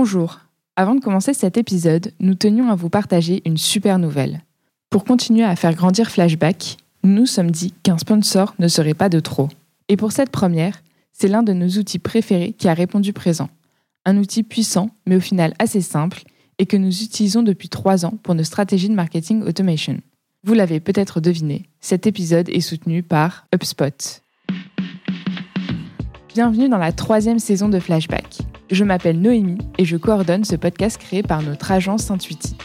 Bonjour. 0.00 0.38
Avant 0.76 0.94
de 0.94 1.00
commencer 1.00 1.34
cet 1.34 1.56
épisode, 1.56 2.12
nous 2.20 2.36
tenions 2.36 2.70
à 2.70 2.76
vous 2.76 2.88
partager 2.88 3.42
une 3.44 3.56
super 3.56 3.98
nouvelle. 3.98 4.42
Pour 4.90 5.02
continuer 5.02 5.42
à 5.42 5.56
faire 5.56 5.74
grandir 5.74 6.08
Flashback, 6.08 6.76
nous 7.02 7.12
nous 7.12 7.26
sommes 7.26 7.50
dit 7.50 7.74
qu'un 7.82 7.98
sponsor 7.98 8.54
ne 8.60 8.68
serait 8.68 8.94
pas 8.94 9.08
de 9.08 9.18
trop. 9.18 9.48
Et 9.88 9.96
pour 9.96 10.12
cette 10.12 10.30
première, 10.30 10.80
c'est 11.12 11.26
l'un 11.26 11.42
de 11.42 11.52
nos 11.52 11.66
outils 11.80 11.98
préférés 11.98 12.52
qui 12.52 12.68
a 12.68 12.74
répondu 12.74 13.12
présent. 13.12 13.50
Un 14.04 14.18
outil 14.18 14.44
puissant, 14.44 14.90
mais 15.04 15.16
au 15.16 15.20
final 15.20 15.52
assez 15.58 15.80
simple, 15.80 16.22
et 16.58 16.66
que 16.66 16.76
nous 16.76 17.02
utilisons 17.02 17.42
depuis 17.42 17.68
trois 17.68 18.06
ans 18.06 18.14
pour 18.22 18.36
nos 18.36 18.44
stratégies 18.44 18.90
de 18.90 18.94
marketing 18.94 19.42
automation. 19.42 19.98
Vous 20.44 20.54
l'avez 20.54 20.78
peut-être 20.78 21.20
deviné, 21.20 21.64
cet 21.80 22.06
épisode 22.06 22.48
est 22.50 22.60
soutenu 22.60 23.02
par 23.02 23.48
HubSpot. 23.52 24.22
Bienvenue 26.38 26.68
dans 26.68 26.78
la 26.78 26.92
troisième 26.92 27.40
saison 27.40 27.68
de 27.68 27.80
Flashback. 27.80 28.42
Je 28.70 28.84
m'appelle 28.84 29.20
Noémie 29.20 29.58
et 29.76 29.84
je 29.84 29.96
coordonne 29.96 30.44
ce 30.44 30.54
podcast 30.54 30.96
créé 30.96 31.24
par 31.24 31.42
notre 31.42 31.72
agence 31.72 32.12
Intuiti. 32.12 32.56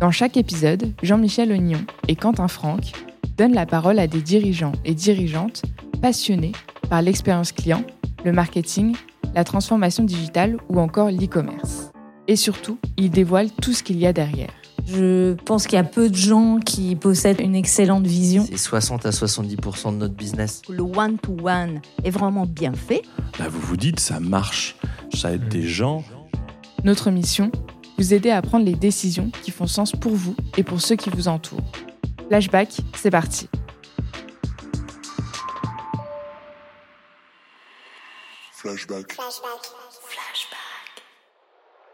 Dans 0.00 0.10
chaque 0.10 0.38
épisode, 0.38 0.94
Jean-Michel 1.02 1.52
Ognon 1.52 1.84
et 2.08 2.16
Quentin 2.16 2.48
Franck 2.48 2.92
donnent 3.36 3.52
la 3.52 3.66
parole 3.66 3.98
à 3.98 4.06
des 4.06 4.22
dirigeants 4.22 4.72
et 4.86 4.94
dirigeantes 4.94 5.60
passionnés 6.00 6.52
par 6.88 7.02
l'expérience 7.02 7.52
client, 7.52 7.84
le 8.24 8.32
marketing, 8.32 8.96
la 9.34 9.44
transformation 9.44 10.04
digitale 10.04 10.56
ou 10.70 10.80
encore 10.80 11.10
l'e-commerce. 11.10 11.92
Et 12.28 12.36
surtout, 12.36 12.78
ils 12.96 13.10
dévoilent 13.10 13.52
tout 13.60 13.74
ce 13.74 13.82
qu'il 13.82 13.98
y 13.98 14.06
a 14.06 14.14
derrière. 14.14 14.61
Je 14.86 15.34
pense 15.34 15.66
qu'il 15.66 15.76
y 15.76 15.80
a 15.80 15.84
peu 15.84 16.08
de 16.10 16.14
gens 16.14 16.58
qui 16.58 16.96
possèdent 16.96 17.40
une 17.40 17.54
excellente 17.54 18.06
vision. 18.06 18.44
C'est 18.48 18.56
60 18.56 19.06
à 19.06 19.10
70% 19.10 19.92
de 19.92 19.96
notre 19.96 20.14
business. 20.14 20.62
Le 20.68 20.82
one-to-one 20.82 21.80
est 22.04 22.10
vraiment 22.10 22.46
bien 22.46 22.72
fait. 22.74 23.02
Là, 23.38 23.48
vous 23.48 23.60
vous 23.60 23.76
dites, 23.76 24.00
ça 24.00 24.20
marche. 24.20 24.76
Ça 25.14 25.32
aide 25.32 25.48
des 25.48 25.62
gens. 25.62 26.04
Notre 26.84 27.10
mission 27.10 27.50
vous 27.98 28.14
aider 28.14 28.30
à 28.30 28.42
prendre 28.42 28.64
les 28.64 28.74
décisions 28.74 29.30
qui 29.42 29.50
font 29.50 29.66
sens 29.66 29.92
pour 29.92 30.12
vous 30.12 30.34
et 30.56 30.64
pour 30.64 30.80
ceux 30.80 30.96
qui 30.96 31.10
vous 31.10 31.28
entourent. 31.28 31.60
Flashback, 32.28 32.80
c'est 32.96 33.10
parti. 33.10 33.48
Flashback. 38.52 39.16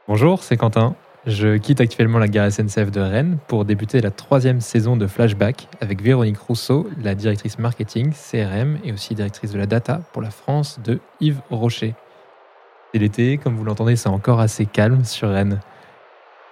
Bonjour, 0.07 0.43
c'est 0.43 0.57
Quentin. 0.57 0.97
Je 1.29 1.59
quitte 1.59 1.83
actuellement 1.83 2.19
la 2.19 2.27
gare 2.27 2.51
SNCF 2.51 2.91
de 2.91 3.03
Rennes 3.03 3.37
pour 3.49 3.67
débuter 3.67 4.01
la 4.01 4.11
troisième 4.11 4.63
saison 4.63 4.97
de 4.97 5.07
Flashback 5.07 5.69
avec 5.83 6.01
Véronique 6.01 6.39
Rousseau, 6.39 6.89
la 7.03 7.15
directrice 7.15 7.59
marketing, 7.59 8.15
CRM 8.15 8.79
et 8.83 8.95
aussi 8.95 9.15
directrice 9.15 9.53
de 9.53 9.59
la 9.59 9.67
data 9.67 10.01
pour 10.15 10.23
la 10.23 10.31
France 10.31 10.81
de 10.83 11.01
Yves 11.21 11.43
Rocher. 11.51 11.95
C'est 12.95 12.99
l'été, 12.99 13.37
comme 13.37 13.57
vous 13.57 13.65
l'entendez, 13.65 13.95
c'est 13.95 14.09
encore 14.09 14.41
assez 14.41 14.65
calme 14.65 15.05
sur 15.05 15.29
Rennes. 15.29 15.61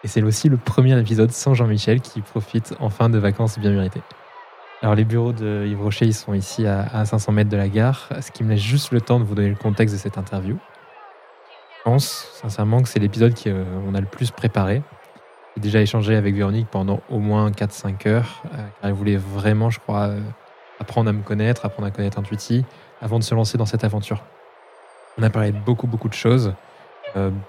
Et 0.04 0.08
c'est 0.08 0.22
aussi 0.22 0.50
le 0.50 0.58
premier 0.58 1.00
épisode 1.00 1.32
sans 1.32 1.54
Jean-Michel 1.54 2.02
qui 2.02 2.20
profite 2.20 2.74
enfin 2.78 3.08
de 3.08 3.16
vacances 3.16 3.58
bien 3.58 3.70
méritées. 3.70 4.02
Alors 4.82 4.94
les 4.94 5.06
bureaux 5.06 5.32
de 5.32 5.64
Yves 5.66 5.80
Rocher, 5.80 6.04
ils 6.04 6.14
sont 6.14 6.34
ici 6.34 6.66
à 6.66 7.02
500 7.02 7.32
mètres 7.32 7.48
de 7.48 7.56
la 7.56 7.68
gare, 7.68 8.10
ce 8.20 8.30
qui 8.30 8.44
me 8.44 8.50
laisse 8.50 8.60
juste 8.60 8.92
le 8.92 9.00
temps 9.00 9.20
de 9.20 9.24
vous 9.24 9.34
donner 9.34 9.48
le 9.48 9.54
contexte 9.54 9.94
de 9.94 9.98
cette 9.98 10.18
interview. 10.18 10.58
Pense 11.86 12.32
sincèrement 12.42 12.82
que 12.82 12.88
c'est 12.88 12.98
l'épisode 12.98 13.32
qu'on 13.40 13.50
euh, 13.50 13.94
a 13.94 14.00
le 14.00 14.08
plus 14.08 14.32
préparé. 14.32 14.82
J'ai 15.54 15.62
déjà 15.62 15.80
échangé 15.80 16.16
avec 16.16 16.34
Véronique 16.34 16.66
pendant 16.68 16.98
au 17.08 17.20
moins 17.20 17.48
4-5 17.52 18.08
heures, 18.08 18.42
euh, 18.52 18.58
elle 18.82 18.92
voulait 18.92 19.16
vraiment, 19.16 19.70
je 19.70 19.78
crois, 19.78 20.08
euh, 20.08 20.20
apprendre 20.80 21.10
à 21.10 21.12
me 21.12 21.22
connaître, 21.22 21.64
apprendre 21.64 21.86
à 21.86 21.92
connaître 21.92 22.18
Intuiti, 22.18 22.64
avant 23.00 23.20
de 23.20 23.22
se 23.22 23.36
lancer 23.36 23.56
dans 23.56 23.66
cette 23.66 23.84
aventure. 23.84 24.24
On 25.16 25.22
a 25.22 25.30
parlé 25.30 25.52
de 25.52 25.58
beaucoup, 25.58 25.86
beaucoup 25.86 26.08
de 26.08 26.14
choses. 26.14 26.54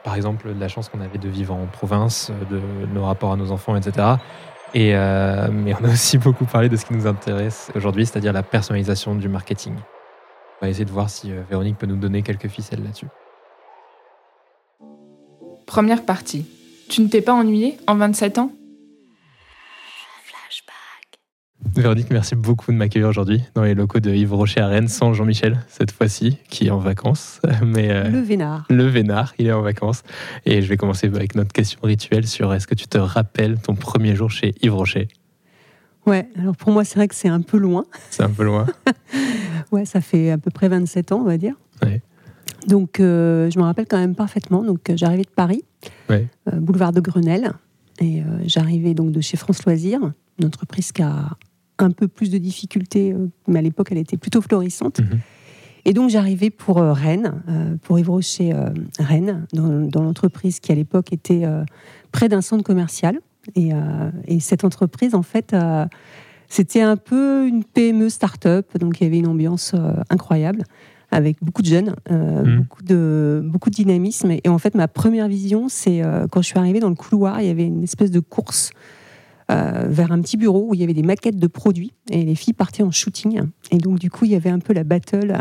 par 0.03 0.13
exemple, 0.15 0.53
de 0.53 0.59
la 0.59 0.67
chance 0.67 0.87
qu'on 0.87 1.01
avait 1.01 1.17
de 1.17 1.29
vivre 1.29 1.55
en 1.55 1.65
province, 1.65 2.31
de 2.51 2.61
nos 2.93 3.05
rapports 3.05 3.31
à 3.31 3.37
nos 3.37 3.51
enfants, 3.51 3.75
etc. 3.75 4.07
Et, 4.75 4.93
mais 4.93 5.73
on 5.73 5.83
a 5.83 5.91
aussi 5.91 6.17
beaucoup 6.27 6.45
parlé 6.45 6.69
de 6.69 6.75
ce 6.75 6.85
qui 6.85 6.93
nous 6.93 7.07
intéresse 7.07 7.71
aujourd'hui, 7.75 8.05
c'est-à-dire 8.05 8.33
la 8.33 8.43
personnalisation 8.43 9.15
du 9.15 9.29
marketing. 9.29 9.73
On 10.61 10.65
va 10.65 10.69
essayer 10.69 10.85
de 10.85 10.91
voir 10.91 11.09
si 11.09 11.33
Véronique 11.49 11.79
peut 11.79 11.87
nous 11.87 11.97
donner 11.97 12.21
quelques 12.21 12.49
ficelles 12.49 12.83
là-dessus. 12.83 13.07
Première 15.67 16.05
partie. 16.05 16.45
Tu 16.87 17.01
ne 17.01 17.09
t'es 17.09 17.21
pas 17.21 17.33
ennuyé 17.33 17.77
en 17.87 17.95
27 17.95 18.37
ans? 18.37 18.51
Flashback. 20.23 21.19
Véronique, 21.75 22.09
merci 22.09 22.35
beaucoup 22.35 22.71
de 22.71 22.77
m'accueillir 22.77 23.09
aujourd'hui 23.09 23.43
dans 23.53 23.63
les 23.63 23.75
locaux 23.75 23.99
de 23.99 24.09
Yves 24.09 24.33
Rocher 24.33 24.61
à 24.61 24.67
Rennes, 24.67 24.87
sans 24.87 25.13
Jean-Michel 25.13 25.59
cette 25.67 25.91
fois-ci, 25.91 26.37
qui 26.49 26.67
est 26.67 26.69
en 26.69 26.79
vacances. 26.79 27.41
Mais, 27.61 27.91
euh, 27.91 28.07
le 28.07 28.21
Vénard. 28.21 28.65
Le 28.69 28.85
Vénard, 28.85 29.33
il 29.39 29.47
est 29.47 29.51
en 29.51 29.61
vacances. 29.61 30.03
Et 30.45 30.61
je 30.61 30.69
vais 30.69 30.77
commencer 30.77 31.07
avec 31.07 31.35
notre 31.35 31.51
question 31.51 31.79
rituelle 31.83 32.25
sur 32.25 32.53
est-ce 32.53 32.65
que 32.65 32.75
tu 32.75 32.87
te 32.87 32.97
rappelles 32.97 33.59
ton 33.59 33.75
premier 33.75 34.15
jour 34.15 34.31
chez 34.31 34.55
Yves 34.61 34.73
Rocher? 34.73 35.09
Ouais, 36.05 36.29
alors 36.39 36.55
pour 36.55 36.71
moi, 36.71 36.85
c'est 36.85 36.95
vrai 36.95 37.09
que 37.09 37.15
c'est 37.15 37.27
un 37.27 37.41
peu 37.41 37.57
loin. 37.57 37.85
C'est 38.09 38.23
un 38.23 38.29
peu 38.29 38.45
loin. 38.45 38.67
ouais, 39.73 39.83
ça 39.83 39.99
fait 39.99 40.31
à 40.31 40.37
peu 40.37 40.49
près 40.49 40.69
27 40.69 41.11
ans, 41.11 41.19
on 41.19 41.25
va 41.25 41.37
dire. 41.37 41.55
Donc, 42.67 42.99
euh, 42.99 43.49
je 43.49 43.57
me 43.57 43.63
rappelle 43.63 43.87
quand 43.87 43.97
même 43.97 44.15
parfaitement. 44.15 44.63
Donc, 44.63 44.89
euh, 44.89 44.97
j'arrivais 44.97 45.23
de 45.23 45.29
Paris, 45.29 45.63
euh, 46.11 46.19
boulevard 46.59 46.91
de 46.91 46.99
Grenelle, 46.99 47.53
et 47.99 48.21
j'arrivais 48.45 48.93
donc 48.93 49.11
de 49.11 49.21
chez 49.21 49.37
France 49.37 49.65
Loisirs, 49.65 50.13
une 50.37 50.45
entreprise 50.45 50.91
qui 50.91 51.01
a 51.01 51.31
un 51.79 51.89
peu 51.89 52.07
plus 52.07 52.29
de 52.29 52.37
difficultés, 52.37 53.15
mais 53.47 53.57
à 53.57 53.61
l'époque, 53.63 53.87
elle 53.89 53.97
était 53.97 54.17
plutôt 54.17 54.39
florissante. 54.41 54.99
Mhm. 54.99 55.19
Et 55.85 55.93
donc, 55.93 56.11
j'arrivais 56.11 56.51
pour 56.51 56.77
Rennes, 56.77 57.41
pour 57.81 57.97
Yves 57.97 58.11
Rocher 58.11 58.53
Rennes, 58.99 59.47
dans, 59.51 60.03
l'entreprise 60.03 60.59
qui, 60.59 60.71
à 60.71 60.75
l'époque, 60.75 61.11
était 61.11 61.45
près 62.11 62.29
d'un 62.29 62.41
centre 62.41 62.63
commercial. 62.63 63.19
Et, 63.55 63.71
et, 64.27 64.39
cette 64.41 64.63
entreprise, 64.63 65.15
en 65.15 65.23
fait, 65.23 65.55
c'était 66.49 66.81
un 66.81 66.97
peu 66.97 67.47
une 67.47 67.63
PME 67.63 68.09
start-up, 68.09 68.77
donc 68.77 69.01
il 69.01 69.05
y 69.05 69.07
avait 69.07 69.17
une 69.17 69.27
ambiance 69.27 69.73
incroyable 70.11 70.65
avec 71.11 71.37
beaucoup 71.41 71.61
de 71.61 71.67
jeunes, 71.67 71.95
euh, 72.11 72.43
mmh. 72.43 72.57
beaucoup, 72.57 72.83
de, 72.83 73.41
beaucoup 73.43 73.69
de 73.69 73.75
dynamisme. 73.75 74.31
Et 74.31 74.49
en 74.49 74.57
fait, 74.57 74.75
ma 74.75 74.87
première 74.87 75.27
vision, 75.27 75.69
c'est 75.69 76.03
euh, 76.03 76.27
quand 76.29 76.41
je 76.41 76.47
suis 76.47 76.59
arrivée 76.59 76.79
dans 76.79 76.89
le 76.89 76.95
couloir, 76.95 77.41
il 77.41 77.47
y 77.47 77.49
avait 77.49 77.65
une 77.65 77.83
espèce 77.83 78.11
de 78.11 78.19
course 78.19 78.71
euh, 79.49 79.85
vers 79.87 80.11
un 80.11 80.21
petit 80.21 80.35
bureau 80.35 80.67
où 80.69 80.73
il 80.73 80.81
y 80.81 80.83
avait 80.83 80.93
des 80.93 81.03
maquettes 81.03 81.37
de 81.37 81.47
produits 81.47 81.93
et 82.09 82.23
les 82.23 82.35
filles 82.35 82.53
partaient 82.53 82.83
en 82.83 82.91
shooting. 82.91 83.41
Et 83.71 83.77
donc, 83.77 83.99
du 83.99 84.09
coup, 84.09 84.25
il 84.25 84.31
y 84.31 84.35
avait 84.35 84.49
un 84.49 84.59
peu 84.59 84.73
la 84.73 84.83
battle 84.83 85.37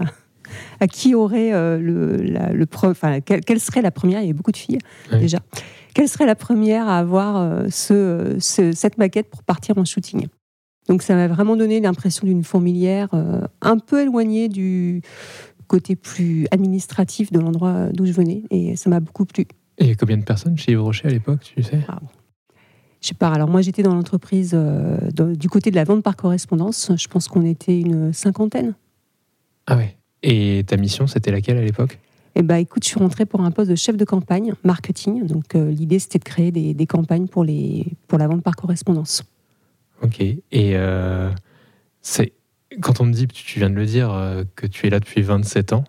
à, 0.81 0.87
qui 0.87 1.17
aurait 1.17 1.51
le, 1.81 2.17
le 2.17 2.67
enfin, 2.83 3.21
quelle, 3.21 3.61
serait 3.61 3.83
la 3.83 3.91
première, 3.91 4.21
il 4.21 4.27
y 4.27 4.29
avait 4.29 4.37
beaucoup 4.37 4.53
de 4.53 4.57
filles 4.57 4.79
déjà, 5.11 5.39
quelle 5.93 6.09
serait 6.09 6.27
la 6.27 6.37
première 6.37 6.87
à 6.87 6.99
avoir 6.99 7.65
ce, 7.69 8.37
cette 8.39 8.99
maquette 8.99 9.29
pour 9.29 9.43
partir 9.43 9.77
en 9.79 9.85
shooting? 9.85 10.29
Donc 10.89 11.03
ça 11.03 11.17
m'a 11.17 11.27
vraiment 11.27 11.57
donné 11.57 11.81
l'impression 11.81 12.29
d'une 12.29 12.45
fourmilière 12.45 13.09
un 13.61 13.79
peu 13.79 14.03
éloignée 14.03 14.49
du, 14.49 15.03
côté 15.67 15.97
plus 15.97 16.47
administratif 16.51 17.33
de 17.33 17.39
l'endroit 17.39 17.89
d'où 17.93 18.07
je 18.07 18.13
venais. 18.13 18.43
Et 18.51 18.77
ça 18.77 18.91
m'a 18.91 19.01
beaucoup 19.01 19.25
plu. 19.25 19.47
Et 19.79 19.95
combien 19.95 20.17
de 20.17 20.25
personnes 20.25 20.57
chez 20.57 20.73
Yves 20.73 20.83
Rocher 20.83 21.09
à 21.09 21.11
l'époque, 21.11 21.41
tu 21.55 21.63
sais? 21.63 21.81
Ah, 21.89 22.01
Je 23.01 23.09
sais 23.09 23.15
pas. 23.15 23.29
Alors 23.29 23.49
moi, 23.49 23.61
j'étais 23.61 23.83
dans 23.83 23.95
l'entreprise 23.95 24.53
euh, 24.55 24.99
du 25.35 25.49
côté 25.49 25.71
de 25.71 25.77
la 25.77 25.85
vente 25.85 26.03
par 26.03 26.17
correspondance. 26.17 26.93
Je 26.97 27.09
pense 27.09 27.29
qu'on 27.29 27.45
était 27.45 27.79
une 27.79 28.13
cinquantaine. 28.13 28.75
Ah 29.67 29.77
ouais. 29.77 29.97
Et 30.23 30.65
ta 30.67 30.77
mission, 30.77 31.07
c'était 31.07 31.31
laquelle 31.31 31.59
à 31.59 31.63
l'époque? 31.63 31.99
Eh 32.39 32.43
ben, 32.43 32.57
écoute, 32.57 32.85
je 32.85 32.89
suis 32.91 32.99
rentrée 32.99 33.25
pour 33.25 33.41
un 33.41 33.51
poste 33.51 33.71
de 33.71 33.77
chef 33.77 33.97
de 33.97 34.05
campagne, 34.05 34.53
marketing. 34.63 35.27
Donc, 35.27 35.55
euh, 35.55 35.71
l'idée, 35.71 35.99
c'était 35.99 36.19
de 36.19 36.25
créer 36.25 36.51
des, 36.51 36.75
des, 36.75 36.87
campagnes 36.87 37.29
pour, 37.29 37.45
les, 37.45 37.87
pour 38.09 38.19
la 38.19 38.29
vente 38.29 38.43
par 38.43 38.57
correspondance. 38.57 39.25
Ok. 40.03 40.21
Et 40.21 40.43
euh, 40.53 41.31
c'est 42.03 42.33
quand 42.81 43.01
on 43.01 43.05
me 43.05 43.13
dit, 43.13 43.27
tu 43.27 43.59
viens 43.59 43.71
de 43.71 43.75
le 43.75 43.87
dire, 43.87 44.13
euh, 44.13 44.45
que 44.57 44.67
tu 44.67 44.87
es 44.87 44.91
là 44.91 45.01
depuis 45.01 45.23
27 45.23 45.73
ans 45.73 45.85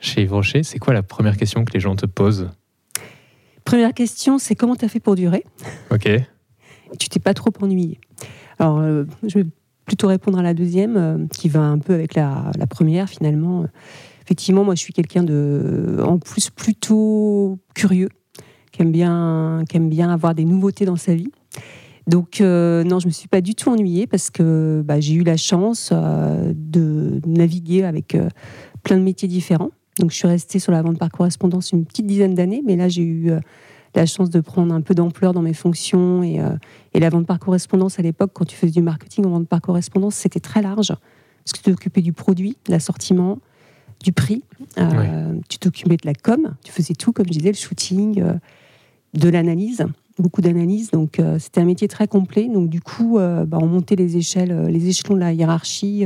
chez 0.00 0.22
Yves 0.22 0.32
Rocher, 0.32 0.62
c'est 0.62 0.78
quoi 0.78 0.92
la 0.92 1.02
première 1.02 1.36
question 1.36 1.64
que 1.64 1.72
les 1.72 1.80
gens 1.80 1.94
te 1.94 2.06
posent? 2.06 2.50
Première 3.64 3.94
question, 3.94 4.38
c'est 4.38 4.56
comment 4.56 4.74
tu 4.74 4.84
as 4.84 4.88
fait 4.88 5.00
pour 5.00 5.14
durer? 5.14 5.44
Ok. 5.90 6.08
tu 6.98 7.08
t'es 7.08 7.20
pas 7.20 7.34
trop 7.34 7.52
ennuyé. 7.60 8.00
Alors, 8.58 8.80
euh, 8.80 9.04
je 9.26 9.38
vais 9.38 9.46
plutôt 9.86 10.08
répondre 10.08 10.38
à 10.38 10.42
la 10.42 10.54
deuxième, 10.54 10.96
euh, 10.96 11.26
qui 11.32 11.48
va 11.48 11.60
un 11.60 11.78
peu 11.78 11.94
avec 11.94 12.14
la, 12.14 12.50
la 12.58 12.66
première 12.66 13.08
finalement. 13.08 13.66
Effectivement, 14.24 14.64
moi, 14.64 14.74
je 14.74 14.80
suis 14.80 14.92
quelqu'un 14.92 15.22
de, 15.22 16.00
en 16.04 16.18
plus, 16.18 16.50
plutôt 16.50 17.58
curieux, 17.74 18.08
qui 18.72 18.82
aime 18.82 18.92
bien, 18.92 19.64
qui 19.68 19.76
aime 19.76 19.88
bien 19.88 20.10
avoir 20.10 20.34
des 20.34 20.44
nouveautés 20.44 20.84
dans 20.84 20.96
sa 20.96 21.14
vie. 21.14 21.30
Donc 22.06 22.40
euh, 22.40 22.82
non, 22.84 22.98
je 22.98 23.06
me 23.06 23.12
suis 23.12 23.28
pas 23.28 23.40
du 23.40 23.54
tout 23.54 23.70
ennuyée 23.70 24.06
parce 24.06 24.30
que 24.30 24.82
bah, 24.84 25.00
j'ai 25.00 25.14
eu 25.14 25.22
la 25.22 25.36
chance 25.36 25.90
euh, 25.92 26.52
de 26.54 27.20
naviguer 27.26 27.84
avec 27.84 28.14
euh, 28.14 28.28
plein 28.82 28.96
de 28.96 29.02
métiers 29.02 29.28
différents. 29.28 29.70
Donc 29.98 30.10
je 30.10 30.16
suis 30.16 30.28
restée 30.28 30.58
sur 30.58 30.72
la 30.72 30.82
vente 30.82 30.98
par 30.98 31.10
correspondance 31.10 31.72
une 31.72 31.84
petite 31.84 32.06
dizaine 32.06 32.34
d'années, 32.34 32.62
mais 32.64 32.76
là 32.76 32.88
j'ai 32.88 33.02
eu 33.02 33.30
la 33.94 34.06
chance 34.06 34.30
de 34.30 34.40
prendre 34.40 34.74
un 34.74 34.80
peu 34.80 34.94
d'ampleur 34.94 35.34
dans 35.34 35.42
mes 35.42 35.52
fonctions 35.52 36.22
et, 36.22 36.40
la 36.94 37.10
vente 37.10 37.26
par 37.26 37.38
correspondance 37.38 37.98
à 37.98 38.02
l'époque, 38.02 38.30
quand 38.32 38.46
tu 38.46 38.56
faisais 38.56 38.72
du 38.72 38.80
marketing 38.80 39.26
en 39.26 39.30
vente 39.30 39.48
par 39.48 39.60
correspondance, 39.60 40.14
c'était 40.14 40.40
très 40.40 40.62
large. 40.62 40.94
Parce 41.44 41.52
que 41.52 41.58
tu 41.58 41.64
t'occupais 41.64 42.00
du 42.00 42.14
produit, 42.14 42.56
de 42.64 42.72
l'assortiment, 42.72 43.38
du 44.02 44.12
prix, 44.12 44.42
tu 45.50 45.58
t'occupais 45.58 45.98
de 45.98 46.06
la 46.06 46.14
com, 46.14 46.54
tu 46.64 46.72
faisais 46.72 46.94
tout, 46.94 47.12
comme 47.12 47.26
je 47.26 47.32
disais, 47.32 47.50
le 47.50 47.56
shooting 47.56 48.24
de 49.12 49.28
l'analyse, 49.28 49.84
beaucoup 50.18 50.40
d'analyse. 50.40 50.90
Donc 50.90 51.20
c'était 51.38 51.60
un 51.60 51.64
métier 51.64 51.88
très 51.88 52.08
complet. 52.08 52.48
Donc 52.48 52.68
du 52.68 52.80
coup, 52.80 53.18
bah, 53.18 53.58
on 53.60 53.66
montait 53.66 53.96
les 53.96 54.16
échelles, 54.16 54.66
les 54.68 54.88
échelons 54.88 55.14
de 55.14 55.20
la 55.20 55.32
hiérarchie 55.32 56.04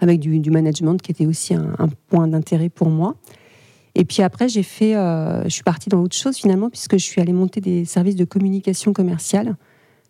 avec 0.00 0.20
du, 0.20 0.50
management 0.50 1.00
qui 1.02 1.10
était 1.10 1.26
aussi 1.26 1.54
un, 1.54 1.88
point 2.08 2.28
d'intérêt 2.28 2.68
pour 2.68 2.88
moi. 2.88 3.16
Et 3.94 4.04
puis 4.04 4.22
après, 4.22 4.48
j'ai 4.48 4.62
fait, 4.62 4.92
je 4.92 5.48
suis 5.48 5.64
partie 5.64 5.88
dans 5.88 6.00
autre 6.02 6.16
chose 6.16 6.36
finalement, 6.36 6.70
puisque 6.70 6.98
je 6.98 7.04
suis 7.04 7.20
allée 7.20 7.32
monter 7.32 7.60
des 7.60 7.84
services 7.84 8.16
de 8.16 8.24
communication 8.24 8.92
commerciale. 8.92 9.56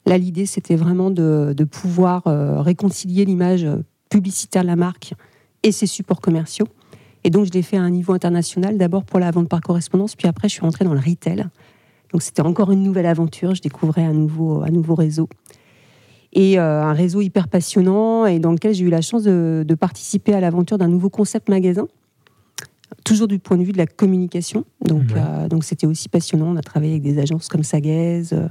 Là, 0.06 0.18
l'idée, 0.18 0.46
c'était 0.46 0.76
vraiment 0.76 1.10
de, 1.10 1.54
de 1.56 1.64
pouvoir 1.64 2.24
réconcilier 2.64 3.24
l'image 3.24 3.66
publicitaire 4.10 4.62
de 4.62 4.68
la 4.68 4.76
marque 4.76 5.14
et 5.62 5.72
ses 5.72 5.86
supports 5.86 6.20
commerciaux. 6.20 6.66
Et 7.24 7.30
donc, 7.30 7.46
je 7.46 7.50
l'ai 7.50 7.62
fait 7.62 7.76
à 7.76 7.82
un 7.82 7.90
niveau 7.90 8.12
international, 8.12 8.78
d'abord 8.78 9.04
pour 9.04 9.18
la 9.18 9.30
vente 9.30 9.48
par 9.48 9.60
correspondance, 9.60 10.14
puis 10.14 10.28
après, 10.28 10.48
je 10.48 10.54
suis 10.54 10.62
rentrée 10.62 10.84
dans 10.84 10.94
le 10.94 11.00
retail. 11.00 11.46
Donc, 12.12 12.22
c'était 12.22 12.43
encore 12.43 12.70
une 12.72 12.82
nouvelle 12.82 13.06
aventure. 13.06 13.55
Je 13.55 13.62
découvrais 13.62 14.05
un 14.05 14.12
nouveau, 14.12 14.62
un 14.62 14.70
nouveau 14.70 14.94
réseau. 14.94 15.28
Et 16.32 16.58
euh, 16.58 16.82
un 16.82 16.93
réseau 16.93 17.20
hyper 17.20 17.49
passionnant 17.49 18.26
et 18.26 18.38
dans 18.38 18.52
lequel 18.52 18.75
j'ai 18.75 18.84
eu 18.84 18.90
la 18.90 19.00
chance 19.00 19.22
de, 19.22 19.76
participer 19.81 20.34
à 20.34 20.40
l'aventure 20.40 20.76
d'un 20.76 20.88
nouveau 20.88 21.08
concept 21.08 21.49
magasin, 21.49 21.87
toujours 23.05 23.28
du 23.28 23.38
point 23.38 23.56
de 23.56 23.64
vue 23.64 23.72
de 23.72 23.78
la 23.78 23.87
communication. 23.87 24.64
Donc, 24.82 25.05
euh, 25.16 25.49
donc 25.49 25.64
c'était 25.64 25.87
aussi 25.87 26.08
passionnant. 26.08 26.46
On 26.46 26.56
a 26.56 26.62
travaillé 26.62 26.93
avec 26.93 27.02
des 27.02 27.19
agences 27.19 27.49
comme 27.49 27.62
Sagaise, 27.62 28.32
euh, 28.32 28.49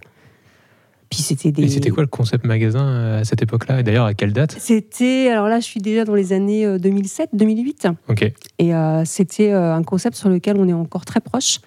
puis 1.10 1.19
c'était 1.19 1.51
des... 1.51 1.63
Et 1.63 1.69
c'était 1.69 1.89
quoi 1.89 2.03
le 2.03 2.07
concept 2.07 2.45
magasin 2.45 3.19
à 3.19 3.24
cette 3.24 3.42
époque-là 3.42 3.80
Et 3.80 3.83
d'ailleurs, 3.83 4.06
à 4.06 4.13
quelle 4.13 4.33
date? 4.33 4.56
C'était, 4.60 5.30
alors 5.31 5.48
là, 5.48 5.60
je 5.60 5.65
suis 5.65 5.80
déjà 5.80 6.03
dans 6.03 6.15
les 6.15 6.33
années 6.33 6.65
2007-2008. 6.65 7.88
Euh, 7.88 7.92
ok. 8.10 8.33
Et 8.60 8.71
c'était 9.06 9.51
un 9.51 9.83
concept 9.83 10.18
sur 10.18 10.30
lequel 10.30 10.57
on 10.57 10.68
est 10.68 10.74
encore 10.74 11.06
très 11.06 11.21
proche, 11.21 11.60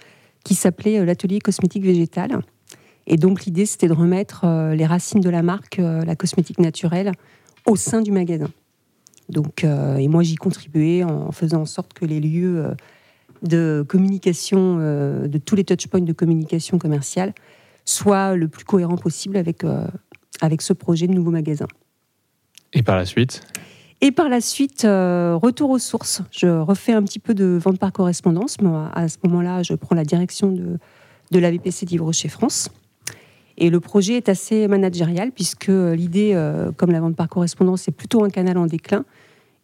qui 0.45 0.55
s'appelait 0.55 1.05
l'atelier 1.05 1.39
cosmétique 1.39 1.85
végétal. 1.85 2.41
Et 3.07 3.17
donc 3.17 3.45
l'idée, 3.45 3.67
c'était 3.67 3.89
de 3.89 3.93
remettre 3.93 4.47
les 4.75 4.87
racines 4.87 5.21
de 5.21 5.31
la 5.31 5.43
marque, 5.43 5.79
la 5.79 6.17
cosmétique 6.17 6.59
naturelle, 6.59 7.13
au 7.67 7.77
sein 7.77 8.03
du 8.03 8.13
magasin. 8.13 8.51
Donc, 9.29 9.65
et 9.65 10.09
moi, 10.09 10.23
j'y 10.23 10.37
contribuais 10.37 11.03
en 11.03 11.33
faisant 11.33 11.63
en 11.63 11.67
sorte 11.67 11.93
que 11.93 12.05
les 12.05 12.21
lieux 12.21 12.75
de 13.43 13.85
communication, 13.89 14.77
de 14.77 15.39
tous 15.39 15.57
les 15.57 15.65
touchpoints 15.65 16.01
de 16.01 16.13
communication 16.13 16.79
commerciale, 16.79 17.33
soit 17.91 18.37
le 18.37 18.49
plus 18.49 18.65
cohérent 18.65 18.97
possible 18.97 19.37
avec, 19.37 19.65
euh, 19.65 19.87
avec 20.41 20.63
ce 20.63 20.73
projet 20.73 21.07
de 21.07 21.13
nouveau 21.13 21.31
magasin. 21.31 21.67
Et 22.73 22.83
par 22.83 22.97
la 22.97 23.05
suite? 23.05 23.43
Et 24.01 24.13
par 24.13 24.29
la 24.29 24.41
suite, 24.41 24.85
euh, 24.85 25.37
retour 25.41 25.71
aux 25.71 25.79
sources. 25.79 26.23
Je 26.31 26.47
refais 26.47 26.93
un 26.93 27.03
petit 27.03 27.19
peu 27.19 27.35
de 27.35 27.59
vente 27.63 27.79
par 27.79 27.93
correspondance. 27.93 28.57
À 28.95 29.09
ce 29.09 29.17
moment-là, 29.25 29.63
je 29.63 29.75
prends 29.75 29.95
la 29.95 30.05
direction 30.05 30.51
de, 30.51 30.79
de 31.31 31.39
la 31.39 31.51
VPC 31.51 31.87
chez 32.13 32.29
France. 32.29 32.71
Et 33.59 33.69
le 33.69 33.79
projet 33.79 34.15
est 34.15 34.31
assez 34.31 34.69
managérial, 34.69 35.33
puisque 35.33 35.69
l'idée, 35.69 36.33
euh, 36.35 36.73
comme 36.73 36.93
la 36.93 37.01
vente 37.01 37.15
par 37.15 37.29
correspondance, 37.29 37.83
c'est 37.83 37.93
plutôt 37.93 38.25
un 38.25 38.31
canal 38.31 38.57
en 38.57 38.67
déclin, 38.67 39.05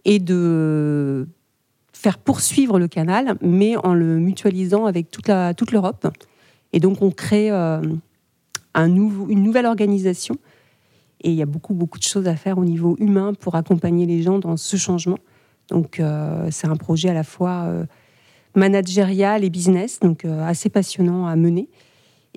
et 0.05 0.19
de 0.19 1.27
faire 1.95 2.19
poursuivre 2.19 2.79
le 2.79 2.89
canal, 2.89 3.37
mais 3.41 3.77
en 3.77 3.95
le 3.95 4.19
mutualisant 4.19 4.85
avec 4.85 5.11
toute 5.11 5.29
l'Europe. 5.29 6.01
Toute 6.01 6.29
et 6.73 6.81
donc, 6.81 7.01
on 7.01 7.11
crée 7.11 7.51
une 7.51 9.43
nouvelle 9.43 9.67
organisation. 9.67 10.37
Et 11.23 11.31
il 11.31 11.37
y 11.37 11.43
a 11.43 11.47
beaucoup, 11.47 11.75
beaucoup 11.75 11.99
de 11.99 12.05
choses 12.05 12.29
à 12.29 12.37
faire 12.37 12.59
au 12.59 12.65
niveau 12.65 12.97
humain 12.99 13.33
pour 13.35 13.55
accompagner 13.55 14.07
les 14.07 14.23
gens 14.23 14.39
dans 14.39 14.57
ce 14.57 14.77
changement. 14.77 15.19
Donc, 15.69 15.99
euh, 15.99 16.49
c'est 16.51 16.67
un 16.67 16.77
projet 16.77 17.09
à 17.09 17.15
la 17.15 17.25
fois 17.25 17.65
euh, 17.65 17.85
managérial 18.55 19.45
et 19.45 19.51
business, 19.51 20.01
donc 20.01 20.25
euh, 20.25 20.47
assez 20.47 20.69
passionnant 20.69 21.27
à 21.27 21.37
mener. 21.37 21.69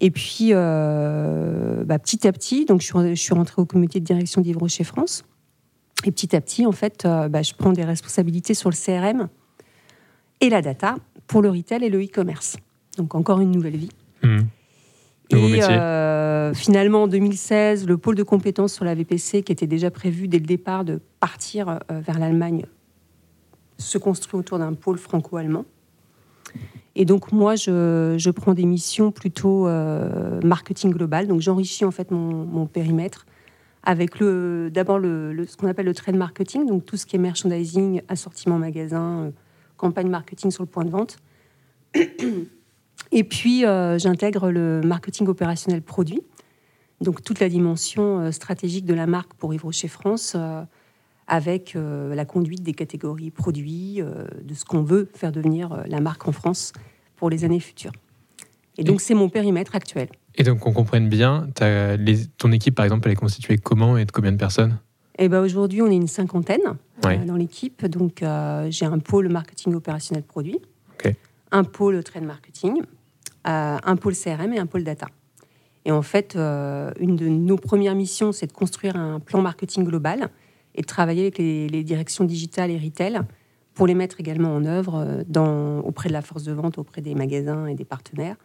Et 0.01 0.11
puis, 0.11 0.53
bah, 0.53 1.99
petit 1.99 2.25
à 2.25 2.31
petit, 2.31 2.65
donc 2.65 2.81
je 2.81 3.15
suis, 3.15 3.33
rentrée 3.33 3.61
au 3.61 3.65
comité 3.65 3.99
de 3.99 4.05
direction 4.05 4.39
d'Ivre 4.39 4.65
chez 4.69 4.85
France. 4.85 5.25
Et 6.05 6.11
petit 6.11 6.33
à 6.37 6.39
petit, 6.39 6.65
en 6.65 6.71
fait, 6.71 7.03
bah, 7.03 7.41
je 7.41 7.53
prends 7.53 7.73
des 7.73 7.83
responsabilités 7.83 8.53
sur 8.53 8.69
le 8.69 8.75
CRM 8.75 9.27
et 10.39 10.49
la 10.49 10.61
data 10.61 10.95
pour 11.27 11.41
le 11.41 11.49
retail 11.49 11.83
et 11.83 11.89
le 11.89 12.01
e-commerce. 12.01 12.55
Donc, 12.97 13.13
encore 13.13 13.41
une 13.41 13.51
nouvelle 13.51 13.75
vie. 13.75 13.89
Mmh 14.23 14.39
et 15.31 15.63
euh, 15.63 16.53
finalement, 16.53 17.03
en 17.03 17.07
2016, 17.07 17.87
le 17.87 17.97
pôle 17.97 18.15
de 18.15 18.23
compétences 18.23 18.73
sur 18.73 18.85
la 18.85 18.95
VPC, 18.95 19.43
qui 19.43 19.51
était 19.51 19.67
déjà 19.67 19.91
prévu 19.91 20.27
dès 20.27 20.39
le 20.39 20.45
départ 20.45 20.83
de 20.83 21.01
partir 21.19 21.69
euh, 21.69 21.77
vers 21.89 22.17
l'Allemagne, 22.17 22.65
se 23.77 23.97
construit 23.97 24.39
autour 24.39 24.59
d'un 24.59 24.73
pôle 24.73 24.97
franco-allemand. 24.97 25.65
Et 26.95 27.05
donc 27.05 27.31
moi, 27.31 27.55
je, 27.55 28.29
prends 28.31 28.53
des 28.53 28.65
missions 28.65 29.11
plutôt 29.11 29.67
euh, 29.67 30.41
marketing 30.43 30.91
global. 30.91 31.27
Donc 31.27 31.41
j'enrichis 31.41 31.85
en 31.85 31.91
fait 31.91 32.09
mon, 32.11 32.65
périmètre 32.65 33.25
avec 33.83 34.19
le, 34.19 34.69
d'abord 34.73 34.99
le, 34.99 35.45
ce 35.47 35.55
qu'on 35.55 35.67
appelle 35.67 35.85
le 35.85 35.93
trade 35.93 36.15
marketing, 36.15 36.65
donc 36.65 36.85
tout 36.85 36.97
ce 36.97 37.05
qui 37.05 37.15
est 37.15 37.19
merchandising, 37.19 38.01
assortiment 38.09 38.57
magasin, 38.57 39.31
campagne 39.77 40.09
marketing 40.09 40.51
sur 40.51 40.63
le 40.63 40.67
point 40.67 40.83
de 40.83 40.89
vente. 40.89 41.17
Et 43.11 43.23
puis, 43.23 43.65
euh, 43.65 43.97
j'intègre 43.97 44.51
le 44.51 44.81
marketing 44.81 45.27
opérationnel 45.27 45.81
produit, 45.81 46.21
donc 47.01 47.23
toute 47.23 47.39
la 47.39 47.49
dimension 47.49 48.19
euh, 48.19 48.31
stratégique 48.31 48.85
de 48.85 48.93
la 48.93 49.07
marque 49.07 49.33
pour 49.33 49.53
Yves 49.53 49.63
Rocher 49.63 49.87
France, 49.87 50.33
euh, 50.35 50.63
avec 51.27 51.75
la 51.75 52.25
conduite 52.25 52.63
des 52.63 52.73
catégories 52.73 53.29
produits, 53.29 54.01
de 54.01 54.53
ce 54.55 54.65
qu'on 54.65 54.81
veut 54.81 55.11
faire 55.13 55.31
devenir 55.31 55.83
la 55.85 55.99
marque 55.99 56.27
en 56.27 56.31
France 56.31 56.73
pour 57.17 57.29
les 57.29 57.45
années 57.45 57.59
futures. 57.59 57.91
Et 58.79 58.83
donc, 58.83 58.99
c'est 58.99 59.13
mon 59.13 59.29
périmètre 59.29 59.75
actuel. 59.75 60.07
Et 60.33 60.41
donc, 60.41 60.57
qu'on 60.57 60.73
comprenne 60.73 61.07
bien, 61.07 61.47
ton 62.39 62.51
équipe, 62.51 62.73
par 62.73 62.83
exemple, 62.83 63.07
elle 63.07 63.11
est 63.11 63.15
constituée 63.15 63.59
comment 63.59 63.95
et 63.95 64.05
de 64.05 64.11
combien 64.11 64.31
de 64.31 64.37
personnes? 64.37 64.79
Eh 65.19 65.29
ben 65.29 65.41
aujourd'hui, 65.41 65.83
on 65.83 65.91
est 65.91 65.97
une 65.97 66.07
cinquantaine 66.07 66.63
dans 67.03 67.35
l'équipe. 67.35 67.85
Donc, 67.85 68.23
j'ai 68.71 68.85
un 68.87 68.97
pôle 68.97 69.29
marketing 69.29 69.75
opérationnel 69.75 70.23
produit, 70.23 70.59
un 71.51 71.63
pôle 71.63 72.03
trade 72.03 72.23
marketing, 72.23 72.81
un 73.49 73.95
pôle 73.95 74.15
CRM 74.15 74.53
et 74.53 74.59
un 74.59 74.65
pôle 74.65 74.83
data. 74.83 75.07
Et 75.85 75.91
en 75.91 76.01
fait, 76.01 76.35
euh, 76.35 76.91
une 76.99 77.15
de 77.15 77.27
nos 77.27 77.57
premières 77.57 77.95
missions, 77.95 78.31
c'est 78.31 78.47
de 78.47 78.51
construire 78.51 78.95
un 78.95 79.19
plan 79.19 79.41
marketing 79.41 79.85
global 79.85 80.29
et 80.75 80.81
de 80.81 80.85
travailler 80.85 81.23
avec 81.23 81.37
les, 81.37 81.83
directions 81.83 82.25
digitales 82.25 82.69
et 82.71 82.77
retail 82.77 83.21
pour 83.73 83.87
les 83.87 83.95
mettre 83.95 84.19
également 84.19 84.53
en 84.53 84.65
œuvre 84.65 84.95
euh, 84.95 85.23
dans, 85.27 85.79
auprès 85.79 86.09
de 86.09 86.13
la 86.13 86.21
force 86.21 86.43
de 86.43 86.51
vente, 86.51 86.77
auprès 86.77 87.01
des 87.01 87.15
magasins 87.15 87.65
et 87.65 87.75
des 87.75 87.85
partenaires, 87.85 88.35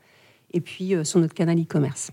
et 0.52 0.60
puis 0.60 0.94
sur 1.04 1.18
notre 1.18 1.34
canal 1.34 1.60
e-commerce. 1.60 2.10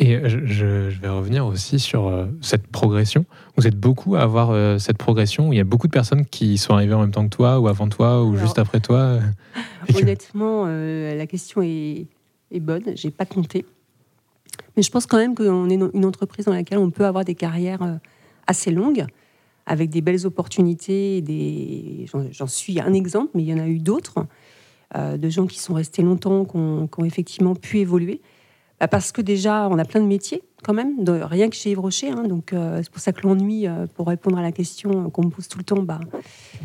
Et 0.00 0.18
je, 0.24 0.88
vais 0.88 1.08
revenir 1.08 1.46
aussi 1.46 1.78
sur 1.78 2.10
cette 2.40 2.66
progression. 2.66 3.26
Vous 3.56 3.66
êtes 3.66 3.76
beaucoup 3.76 4.16
à 4.16 4.22
avoir 4.22 4.80
cette 4.80 4.96
progression. 4.96 5.52
Il 5.52 5.56
y 5.56 5.60
a 5.60 5.64
beaucoup 5.64 5.86
de 5.86 5.92
personnes 5.92 6.24
qui 6.24 6.56
sont 6.56 6.72
arrivées 6.72 6.94
en 6.94 7.00
même 7.00 7.10
temps 7.10 7.24
que 7.24 7.36
toi, 7.36 7.60
ou 7.60 7.68
avant 7.68 7.88
toi, 7.88 8.24
ou 8.24 8.36
juste 8.36 8.58
après 8.58 8.80
toi. 8.80 9.18
Honnêtement, 9.94 10.64
euh, 10.66 11.16
la 11.16 11.26
question 11.26 11.62
est, 11.62 12.06
est 12.50 12.60
bonne. 12.60 12.82
J'ai 12.94 13.10
pas 13.10 13.26
compté. 13.26 13.64
Mais 14.76 14.82
je 14.82 14.90
pense 14.90 15.06
quand 15.06 15.16
même 15.16 15.34
qu'on 15.34 15.68
est 15.70 15.74
une 15.74 16.04
entreprise 16.04 16.46
dans 16.46 16.52
laquelle 16.52 16.78
on 16.78 16.90
peut 16.90 17.06
avoir 17.06 17.24
des 17.24 17.34
carrières 17.34 17.82
euh, 17.82 17.96
assez 18.46 18.70
longues, 18.70 19.06
avec 19.66 19.90
des 19.90 20.00
belles 20.00 20.26
opportunités. 20.26 21.20
Des... 21.22 22.06
J'en 22.30 22.46
suis 22.46 22.80
un 22.80 22.92
exemple, 22.92 23.30
mais 23.34 23.42
il 23.42 23.48
y 23.48 23.54
en 23.54 23.58
a 23.58 23.68
eu 23.68 23.78
d'autres, 23.78 24.26
euh, 24.96 25.16
de 25.16 25.28
gens 25.28 25.46
qui 25.46 25.58
sont 25.58 25.74
restés 25.74 26.02
longtemps, 26.02 26.44
qui 26.44 26.56
ont, 26.56 27.04
effectivement 27.04 27.54
pu 27.54 27.78
évoluer. 27.78 28.20
Bah, 28.80 28.88
parce 28.88 29.12
que 29.12 29.20
déjà, 29.20 29.68
on 29.68 29.78
a 29.78 29.84
plein 29.84 30.00
de 30.00 30.06
métiers 30.06 30.42
quand 30.64 30.74
même, 30.74 30.96
rien 31.06 31.48
que 31.48 31.56
chez 31.56 31.70
Yves 31.70 31.80
Rocher. 31.80 32.10
Hein, 32.10 32.24
donc 32.24 32.52
c'est 32.52 32.90
pour 32.90 33.00
ça 33.00 33.12
que 33.12 33.22
l'ennui, 33.22 33.66
pour 33.94 34.08
répondre 34.08 34.38
à 34.38 34.42
la 34.42 34.52
question 34.52 35.08
qu'on 35.10 35.24
me 35.24 35.30
pose 35.30 35.48
tout 35.48 35.58
le 35.58 35.64
temps, 35.64 35.82
bah, 35.82 36.00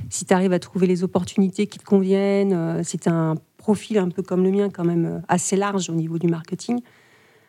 si 0.10 0.26
tu 0.26 0.34
arrives 0.34 0.54
à 0.54 0.60
trouver 0.60 0.88
les 0.88 1.04
opportunités 1.04 1.68
qui 1.68 1.80
te 1.80 1.86
conviennent, 1.86 2.54
euh, 2.54 2.84
si 2.84 2.98
tu 2.98 3.10
un 3.10 3.36
profil 3.58 3.98
un 3.98 4.10
peu 4.10 4.22
comme 4.22 4.44
le 4.44 4.52
mien, 4.52 4.70
quand 4.70 4.84
même 4.84 5.06
euh, 5.06 5.20
assez 5.28 5.56
large 5.56 5.90
au 5.90 5.94
niveau 5.94 6.20
du 6.20 6.28
marketing, 6.28 6.82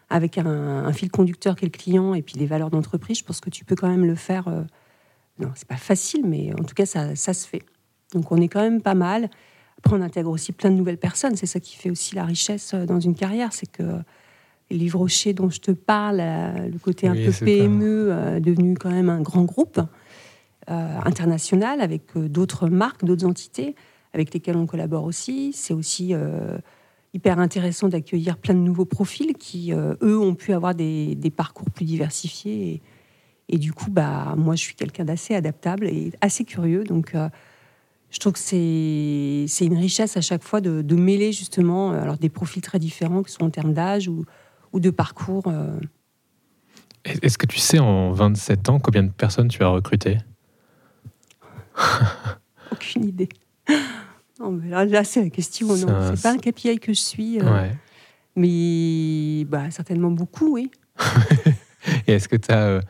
avec 0.08 0.38
un, 0.38 0.92
fil 0.92 1.10
conducteur 1.10 1.56
qui 1.56 1.64
est 1.64 1.68
le 1.68 1.76
client 1.76 2.14
et 2.14 2.22
puis 2.22 2.34
des 2.34 2.46
valeurs 2.46 2.70
d'entreprise, 2.70 3.18
je 3.18 3.24
pense 3.24 3.40
que 3.40 3.50
tu 3.50 3.64
peux 3.64 3.74
quand 3.74 3.88
même 3.88 4.04
le 4.04 4.14
faire. 4.14 4.48
Euh, 4.48 4.62
non, 5.38 5.50
c'est 5.54 5.68
pas 5.68 5.76
facile, 5.76 6.22
mais 6.24 6.52
en 6.54 6.64
tout 6.64 6.74
cas, 6.74 6.86
ça, 6.86 7.16
ça, 7.16 7.34
se 7.34 7.46
fait. 7.46 7.62
Donc 8.14 8.30
on 8.30 8.36
est 8.36 8.48
quand 8.48 8.62
même 8.62 8.80
pas 8.80 8.94
mal. 8.94 9.28
Après, 9.78 9.96
on 9.96 10.00
intègre 10.00 10.30
aussi 10.30 10.52
plein 10.52 10.70
de 10.70 10.76
nouvelles 10.76 10.96
personnes. 10.96 11.36
C'est 11.36 11.46
ça 11.46 11.60
qui 11.60 11.76
fait 11.76 11.90
aussi 11.90 12.14
la 12.14 12.24
richesse 12.24 12.72
dans 12.74 13.00
une 13.00 13.14
carrière. 13.14 13.52
C'est 13.52 13.70
que 13.70 13.82
les 14.70 14.76
livres 14.76 14.98
rochers 14.98 15.32
dont 15.32 15.50
je 15.50 15.60
te 15.60 15.70
parle, 15.70 16.18
le 16.18 16.78
côté 16.78 17.06
un 17.06 17.14
peu 17.14 17.30
PME, 17.44 18.40
devenu 18.40 18.76
quand 18.76 18.90
même 18.90 19.10
un 19.10 19.20
grand 19.20 19.44
groupe. 19.44 19.80
Euh, 20.68 20.98
international 21.04 21.80
avec 21.80 22.16
euh, 22.16 22.28
d'autres 22.28 22.68
marques, 22.68 23.04
d'autres 23.04 23.24
entités 23.24 23.76
avec 24.12 24.34
lesquelles 24.34 24.56
on 24.56 24.66
collabore 24.66 25.04
aussi. 25.04 25.52
C'est 25.52 25.72
aussi 25.72 26.12
euh, 26.12 26.58
hyper 27.14 27.38
intéressant 27.38 27.86
d'accueillir 27.86 28.36
plein 28.36 28.54
de 28.54 28.58
nouveaux 28.58 28.84
profils 28.84 29.34
qui, 29.34 29.72
eux, 29.72 30.18
ont 30.18 30.34
pu 30.34 30.52
avoir 30.52 30.74
des, 30.74 31.32
parcours 31.36 31.70
plus 31.70 31.84
diversifiés. 31.84 32.82
Et, 33.48 33.58
du 33.58 33.72
coup, 33.72 33.92
bah, 33.92 34.34
moi, 34.36 34.56
je 34.56 34.62
suis 34.62 34.74
quelqu'un 34.74 35.04
d'assez 35.04 35.36
adaptable 35.36 35.86
et 35.86 36.10
assez 36.20 36.44
curieux. 36.44 36.82
Donc, 36.82 37.14
je 38.10 38.18
trouve 38.18 38.32
que 38.32 38.38
c'est 38.40 39.64
une 39.64 39.78
richesse 39.78 40.16
à 40.16 40.20
chaque 40.20 40.42
fois 40.42 40.60
de, 40.60 40.82
de, 40.82 40.96
mêler 40.96 41.30
justement 41.30 41.92
alors 41.92 42.18
des 42.18 42.30
profils 42.30 42.62
très 42.62 42.80
différents, 42.80 43.22
que 43.22 43.30
ce 43.30 43.36
soit 43.36 43.46
en 43.46 43.50
termes 43.50 43.72
d'âge 43.72 44.08
ou, 44.08 44.24
ou, 44.76 44.80
de 44.80 44.90
parcours. 44.90 45.44
Est-ce 47.04 47.38
que 47.38 47.46
tu 47.46 47.58
sais 47.58 47.78
en 47.78 48.12
27 48.12 48.68
ans 48.68 48.78
combien 48.78 49.02
de 49.02 49.10
personnes 49.10 49.48
tu 49.48 49.62
as 49.62 49.68
recrutées? 49.68 50.18
Aucune 52.72 53.04
idée. 53.04 53.28
Non, 54.40 54.52
mais 54.52 54.68
là, 54.68 55.04
c'est 55.04 55.22
la 55.22 55.30
question. 55.30 55.74
C'est 55.76 56.22
pas 56.22 56.32
un 56.32 56.38
KPI 56.38 56.78
que 56.78 56.92
je 56.92 57.00
suis. 57.00 57.40
Euh, 57.40 57.68
mais 58.34 59.44
bah, 59.46 59.70
certainement 59.70 60.10
beaucoup, 60.10 60.54
oui. 60.54 60.70
Et 62.06 62.14
est-ce 62.14 62.28
que 62.28 62.36
as, 62.52 62.66
euh, 62.66 62.80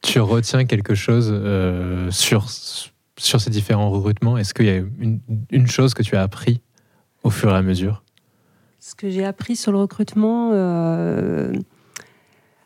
tu 0.00 0.20
retiens 0.20 0.64
quelque 0.64 0.94
chose 0.94 1.28
euh, 1.30 2.10
sur, 2.10 2.48
sur 2.50 3.40
ces 3.40 3.50
différents 3.50 3.90
recrutements? 3.90 4.38
Est-ce 4.38 4.54
qu'il 4.54 4.66
y 4.66 4.70
a 4.70 4.76
une, 4.76 5.20
une, 5.50 5.66
chose 5.66 5.92
que 5.92 6.02
tu 6.02 6.16
as 6.16 6.22
appris 6.22 6.60
au 7.22 7.30
fur 7.30 7.50
et 7.50 7.56
à 7.56 7.62
mesure? 7.62 8.02
Ce 8.84 8.96
que 8.96 9.08
j'ai 9.08 9.24
appris 9.24 9.54
sur 9.54 9.70
le 9.70 9.78
recrutement, 9.78 10.50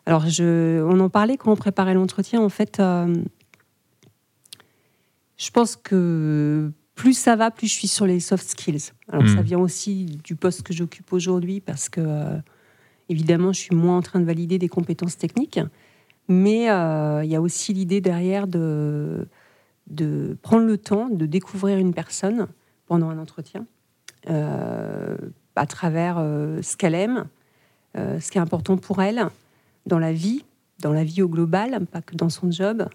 alors 0.06 0.26
je, 0.26 0.82
on 0.82 0.98
en 1.00 1.10
parlait 1.10 1.36
quand 1.36 1.52
on 1.52 1.56
préparait 1.56 1.92
l'entretien. 1.92 2.40
En 2.40 2.48
fait, 2.48 2.80
je 5.36 5.50
pense 5.50 5.76
que 5.76 6.72
plus 6.96 7.16
ça 7.16 7.36
va, 7.36 7.50
plus 7.50 7.68
je 7.68 7.74
suis 7.74 7.88
sur 7.88 8.06
les 8.06 8.20
soft 8.20 8.48
skills. 8.48 8.90
Alors 9.08 9.28
ça 9.28 9.42
hmm. 9.42 9.42
vient 9.42 9.58
aussi 9.58 10.06
du 10.24 10.34
poste 10.34 10.62
que 10.62 10.72
j'occupe 10.72 11.12
aujourd'hui 11.12 11.60
parce 11.60 11.88
que 11.88 12.00
euh, 12.00 12.36
évidemment 13.08 13.52
je 13.52 13.60
suis 13.60 13.76
moins 13.76 13.98
en 13.98 14.02
train 14.02 14.18
de 14.18 14.24
valider 14.24 14.58
des 14.58 14.68
compétences 14.68 15.18
techniques, 15.18 15.60
mais 16.26 16.70
euh, 16.70 17.22
il 17.22 17.30
y 17.30 17.36
a 17.36 17.40
aussi 17.40 17.74
l'idée 17.74 18.00
derrière 18.00 18.46
de, 18.46 19.28
de 19.88 20.36
prendre 20.42 20.64
le 20.64 20.78
temps 20.78 21.08
de 21.10 21.26
découvrir 21.26 21.76
une 21.78 21.92
personne 21.92 22.48
pendant 22.86 23.10
un 23.10 23.18
entretien 23.18 23.66
euh, 24.30 25.16
à 25.56 25.66
travers 25.66 26.16
ce 26.16 26.76
qu'elle 26.76 26.94
aime, 26.94 27.24
ce 27.94 28.30
qui 28.30 28.38
est 28.38 28.40
important 28.40 28.76
pour 28.76 29.02
elle 29.02 29.26
dans 29.86 29.98
la 29.98 30.12
vie, 30.12 30.44
dans 30.80 30.92
la 30.92 31.04
vie 31.04 31.22
au 31.22 31.28
global, 31.28 31.86
pas 31.86 32.02
que 32.02 32.14
dans 32.14 32.28
son 32.28 32.50
job. 32.50 32.88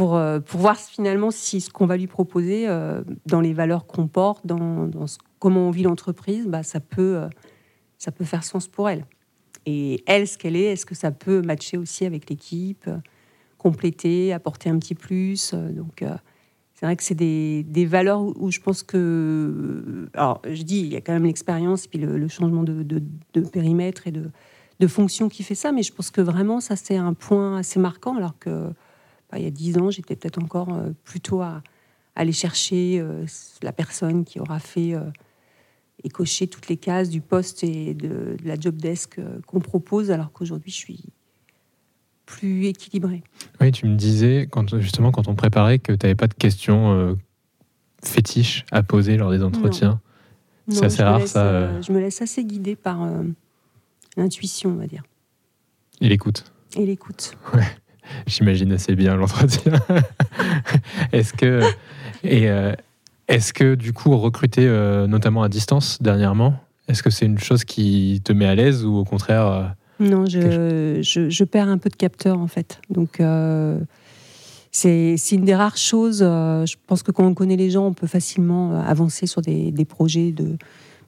Euh, 0.00 0.40
pour, 0.40 0.60
voir 0.60 0.76
finalement 0.76 1.30
si 1.30 1.60
ce 1.60 1.70
qu'on 1.70 1.86
va 1.86 1.96
lui 1.96 2.06
proposer 2.06 2.68
euh, 2.68 3.02
dans 3.26 3.40
les 3.40 3.52
valeurs 3.52 3.86
qu'on 3.86 4.06
porte, 4.06 4.46
dans, 4.46 4.90
comment 5.38 5.68
on 5.68 5.70
vit 5.70 5.82
l'entreprise, 5.82 6.46
bah, 6.46 6.62
ça, 6.62 6.80
peut, 6.80 7.16
euh, 7.16 7.28
ça 7.98 8.12
peut 8.12 8.24
faire 8.24 8.44
sens 8.44 8.68
pour 8.68 8.88
elle. 8.88 9.04
Et 9.66 10.02
elle, 10.06 10.26
ce 10.26 10.38
qu'elle 10.38 10.56
est, 10.56 10.72
est-ce 10.72 10.86
que 10.86 10.94
ça 10.94 11.10
peut 11.10 11.42
matcher 11.42 11.76
aussi 11.76 12.06
avec 12.06 12.30
l'équipe, 12.30 12.88
compléter, 13.58 14.32
apporter 14.32 14.70
un 14.70 14.78
petit 14.78 14.94
plus 14.94 15.52
Donc, 15.52 16.04
c'est 16.78 16.86
vrai 16.86 16.94
que 16.94 17.02
c'est 17.02 17.16
des, 17.16 17.86
valeurs 17.86 18.20
où, 18.22 18.52
je 18.52 18.60
pense 18.60 18.84
que. 18.84 20.08
Alors, 20.14 20.40
je 20.48 20.62
dis, 20.62 20.78
il 20.78 20.92
y 20.92 20.94
a 20.94 21.00
quand 21.00 21.12
même 21.12 21.24
l'expérience, 21.24 21.88
puis 21.88 21.98
le, 21.98 22.28
changement 22.28 22.62
de, 22.62 23.00
périmètre 23.52 24.06
et 24.06 24.12
de, 24.12 24.30
de 24.78 24.86
fonction 24.86 25.28
qui 25.28 25.42
fait 25.42 25.56
ça, 25.56 25.72
mais 25.72 25.82
je 25.82 25.92
pense 25.92 26.12
que 26.12 26.20
vraiment, 26.20 26.60
ça, 26.60 26.76
c'est 26.76 26.94
un 26.94 27.14
point 27.14 27.56
assez 27.56 27.80
marquant, 27.80 28.16
alors 28.16 28.38
que 28.38 28.70
il 29.34 29.42
y 29.42 29.46
a 29.46 29.50
dix 29.50 29.76
ans, 29.76 29.90
j'étais 29.90 30.14
peut-être 30.14 30.40
encore 30.40 30.72
euh, 30.72 30.90
plutôt 31.02 31.40
à, 31.40 31.64
aller 32.14 32.32
chercher 32.32 33.00
euh, 33.00 33.26
la 33.62 33.72
personne 33.72 34.24
qui 34.24 34.38
aura 34.38 34.60
fait 34.60 34.94
euh, 34.94 35.10
et 36.04 36.10
coché 36.10 36.46
toutes 36.46 36.68
les 36.68 36.76
cases 36.76 37.08
du 37.08 37.20
poste 37.20 37.64
et 37.64 37.92
de, 37.94 38.36
la 38.44 38.54
job 38.54 38.76
desk 38.76 39.20
qu'on 39.48 39.58
propose, 39.58 40.12
alors 40.12 40.30
qu'aujourd'hui, 40.30 40.70
je 40.70 40.76
suis 40.76 41.04
plus 42.28 42.66
équilibrée. 42.66 43.22
Oui, 43.60 43.72
tu 43.72 43.86
me 43.86 43.96
disais, 43.96 44.48
quand, 44.50 44.78
justement, 44.78 45.10
quand 45.10 45.28
on 45.28 45.34
préparait, 45.34 45.78
que 45.78 45.92
tu 45.92 46.04
n'avais 46.04 46.14
pas 46.14 46.26
de 46.26 46.34
questions 46.34 47.16
fétiches 48.04 48.64
à 48.70 48.82
poser 48.82 49.16
lors 49.16 49.30
des 49.30 49.42
entretiens. 49.42 50.00
C'est 50.68 50.84
assez 50.84 51.02
rare, 51.02 51.26
ça. 51.26 51.80
je 51.80 51.90
me 51.92 51.98
laisse 51.98 52.20
assez 52.20 52.44
guider 52.44 52.76
par 52.76 53.08
l'intuition, 54.16 54.70
on 54.70 54.76
va 54.76 54.86
dire. 54.86 55.02
Et 56.00 56.08
l'écoute. 56.08 56.44
Et 56.76 56.84
l'écoute. 56.84 57.32
Ouais. 57.54 57.66
J'imagine 58.26 58.72
assez 58.72 58.94
bien 58.94 59.16
l'entretien. 59.16 59.72
est-ce 61.12 61.32
que 61.32 61.62
et 62.24 62.48
euh, 62.48 62.72
est-ce 63.28 63.52
que 63.52 63.74
du 63.74 63.92
coup 63.92 64.16
recruter 64.16 64.66
euh, 64.66 65.06
notamment 65.06 65.42
à 65.42 65.48
distance 65.48 66.00
dernièrement, 66.02 66.60
est-ce 66.88 67.02
que 67.02 67.10
c'est 67.10 67.26
une 67.26 67.38
chose 67.38 67.64
qui 67.64 68.20
te 68.24 68.32
met 68.32 68.46
à 68.46 68.54
l'aise 68.54 68.84
ou 68.84 68.96
au 68.96 69.04
contraire 69.04 69.46
euh, 69.46 69.64
Non, 70.00 70.26
je, 70.26 71.00
je, 71.02 71.44
perds 71.44 71.68
un 71.68 71.78
peu 71.78 71.90
de 71.90 71.96
capteur 71.96 72.38
en 72.38 72.46
fait. 72.46 72.80
Donc 72.90 73.20
c'est 74.70 75.16
une 75.32 75.44
des 75.44 75.54
rares 75.54 75.76
choses. 75.76 76.18
je 76.20 76.74
pense 76.86 77.02
que 77.02 77.10
quand 77.10 77.26
on 77.26 77.34
connaît 77.34 77.56
les 77.56 77.70
gens, 77.70 77.86
on 77.86 77.94
peut 77.94 78.06
facilement 78.06 78.80
avancer 78.80 79.26
sur 79.26 79.42
des, 79.42 79.72
des 79.72 79.84
projets 79.84 80.32
de. 80.32 80.56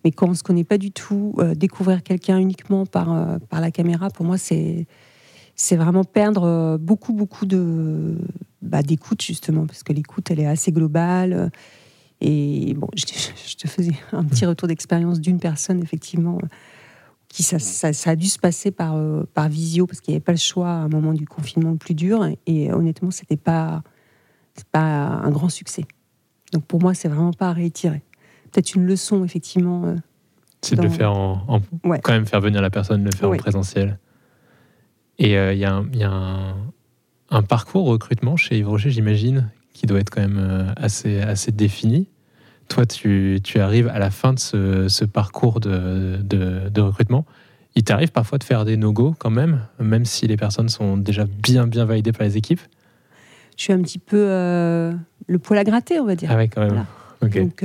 Mais 0.05 0.11
quand 0.11 0.27
on 0.27 0.31
ne 0.31 0.35
se 0.35 0.43
connaît 0.43 0.65
pas 0.65 0.79
du 0.79 0.91
tout, 0.91 1.37
découvrir 1.55 2.03
quelqu'un 2.03 2.39
uniquement 2.39 2.87
par, 2.87 3.39
par 3.49 3.61
la 3.61 3.71
caméra, 3.71 4.11
pour 4.11 4.27
moi, 4.27 4.39
c'est 4.39 4.87
c'est 5.61 5.77
vraiment 5.77 6.05
perdre 6.05 6.45
euh, 6.45 6.79
beaucoup, 6.79 7.13
beaucoup 7.13 7.45
de 7.45 8.17
bah, 8.63 8.83
d'écoute, 8.83 9.23
justement, 9.23 9.67
parce 9.67 9.83
que 9.83 9.93
l'écoute, 9.93 10.31
elle 10.31 10.41
est 10.41 10.47
assez 10.47 10.73
globale. 10.73 11.51
Et 12.23 12.75
bon, 12.75 12.89
je, 12.97 13.05
te 13.57 13.69
faisais 13.69 13.93
un 14.13 14.25
petit 14.25 14.47
retour 14.47 14.69
d'expérience 14.69 15.21
d'une 15.21 15.39
personne, 15.39 15.83
effectivement, 15.83 16.39
qui 17.31 17.45
ça, 17.45 17.59
ça, 17.61 18.11
a 18.11 18.17
dû 18.17 18.27
se 18.27 18.39
passer 18.39 18.73
par, 18.73 18.97
euh, 18.97 19.23
par 19.35 19.49
visio, 19.49 19.87
parce 19.87 20.01
qu'il 20.01 20.13
n'y 20.13 20.17
avait 20.17 20.25
pas 20.25 20.33
le 20.33 20.39
choix 20.39 20.69
à 20.69 20.75
un 20.75 20.89
moment 20.89 21.13
du 21.15 21.27
confinement 21.27 21.71
le 21.71 21.77
plus 21.77 21.95
dur. 21.95 22.27
Et 22.47 22.73
honnêtement, 22.73 23.13
ce 23.13 23.23
n'était 23.23 23.37
pas, 23.37 23.83
pas 24.73 24.81
un 24.81 25.31
grand 25.31 25.49
succès. 25.49 25.85
Donc 26.53 26.65
pour 26.65 26.83
moi, 26.83 26.93
c'est 26.93 27.09
vraiment 27.09 27.33
pas 27.33 27.51
à 27.51 27.53
réitérer. 27.53 28.03
Peut-être 28.51 28.75
une 28.75 28.85
leçon, 28.85 29.25
effectivement. 29.25 29.85
Euh, 29.85 29.95
c'est 30.61 30.75
de 30.75 30.83
le 30.83 30.91
faire 30.91 31.13
en, 31.13 31.63
quand 32.03 32.13
même 32.13 32.27
faire 32.27 32.41
venir 32.41 32.61
la 32.61 32.69
personne, 32.69 33.05
le 33.05 33.13
faire 33.13 33.31
en 33.31 33.37
présentiel. 33.37 33.99
Et 35.19 35.39
euh, 35.39 35.55
il 35.55 35.61
y 35.61 35.65
a, 35.65 36.55
un, 37.31 37.43
parcours 37.45 37.87
recrutement 37.87 38.37
chez 38.37 38.59
Yves 38.59 38.69
Rocher, 38.69 38.91
j'imagine, 38.91 39.51
qui 39.73 39.87
doit 39.87 40.01
être 40.01 40.11
quand 40.11 40.21
même 40.21 40.75
assez, 40.77 41.21
assez 41.21 41.53
défini. 41.53 42.09
Toi, 42.71 42.87
tu, 42.87 43.41
arrives 43.57 43.89
à 43.89 43.99
la 43.99 44.11
fin 44.11 44.33
de 44.33 44.39
ce, 44.39 45.05
parcours 45.05 45.61
de, 45.61 46.19
de, 46.23 46.81
recrutement. 46.81 47.27
Il 47.75 47.85
t'arrive 47.85 48.11
parfois 48.11 48.39
de 48.39 48.45
faire 48.45 48.65
des 48.65 48.79
no-go 48.79 49.15
quand 49.19 49.31
même, 49.31 49.67
même 49.79 50.07
si 50.07 50.27
les 50.27 50.39
personnes 50.39 50.71
sont 50.71 50.97
déjà 50.97 51.25
bien, 51.25 51.67
bien 51.67 51.85
validées 51.85 52.13
par 52.13 52.27
les 52.27 52.37
équipes? 52.37 52.61
Je 53.57 53.65
suis 53.65 53.73
un 53.75 53.83
petit 53.83 53.99
peu 53.99 54.17
euh, 54.17 54.95
le 55.27 55.39
poil 55.39 55.59
à 55.59 55.65
gratter, 55.65 56.01
on 56.01 56.07
va 56.07 56.17
dire. 56.17 56.31
Ah 56.33 56.37
ouais, 56.37 56.49
quand 56.49 56.63
même. 56.63 56.87
Donc, 57.21 57.63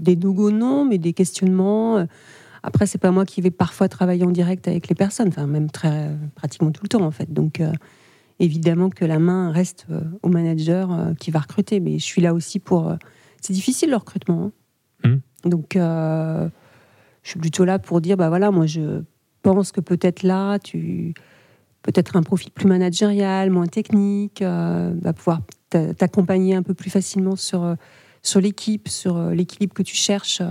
des 0.00 0.16
no-go, 0.16 0.50
non, 0.50 0.84
mais 0.84 0.98
des 0.98 1.14
questionnements. 1.14 2.06
Après, 2.62 2.86
c'est 2.86 2.98
pas 2.98 3.10
moi 3.10 3.24
qui 3.24 3.40
vais 3.40 3.50
parfois 3.50 3.88
travailler 3.88 4.24
en 4.24 4.30
direct 4.30 4.68
avec 4.68 4.88
les 4.88 4.94
personnes, 4.94 5.28
enfin 5.28 5.46
même 5.46 5.70
très 5.70 6.10
pratiquement 6.34 6.70
tout 6.70 6.82
le 6.82 6.88
temps 6.88 7.02
en 7.02 7.10
fait. 7.10 7.32
Donc 7.32 7.60
euh, 7.60 7.72
évidemment 8.40 8.90
que 8.90 9.04
la 9.04 9.18
main 9.18 9.50
reste 9.52 9.86
euh, 9.90 10.00
au 10.22 10.28
manager 10.28 10.92
euh, 10.92 11.14
qui 11.14 11.30
va 11.30 11.40
recruter, 11.40 11.80
mais 11.80 11.98
je 11.98 12.04
suis 12.04 12.22
là 12.22 12.34
aussi 12.34 12.58
pour. 12.58 12.94
C'est 13.40 13.52
difficile 13.52 13.90
le 13.90 13.96
recrutement. 13.96 14.52
Hein. 15.04 15.08
Mmh. 15.08 15.48
Donc 15.48 15.74
je 15.74 16.50
suis 17.22 17.38
plutôt 17.38 17.64
là 17.64 17.78
pour 17.78 18.00
dire 18.00 18.16
bah 18.16 18.28
voilà, 18.28 18.50
moi 18.50 18.66
je 18.66 19.02
pense 19.42 19.72
que 19.72 19.80
peut-être 19.80 20.22
là 20.22 20.58
tu 20.58 21.14
peut-être 21.82 22.16
un 22.16 22.22
profil 22.22 22.50
plus 22.50 22.66
managérial, 22.66 23.50
moins 23.50 23.66
technique, 23.66 24.42
va 24.42 25.12
pouvoir 25.12 25.40
t'accompagner 25.70 26.54
un 26.54 26.62
peu 26.62 26.74
plus 26.74 26.90
facilement 26.90 27.36
sur 27.36 27.76
sur 28.22 28.40
l'équipe, 28.40 28.88
sur 28.88 29.30
l'équilibre 29.30 29.74
que 29.74 29.82
tu 29.82 29.94
cherches. 29.94 30.42